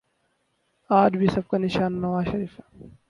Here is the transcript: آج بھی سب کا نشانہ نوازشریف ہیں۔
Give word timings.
آج 0.89 1.17
بھی 1.17 1.27
سب 1.27 1.47
کا 1.47 1.57
نشانہ 1.57 1.99
نوازشریف 1.99 2.59
ہیں۔ 2.59 2.89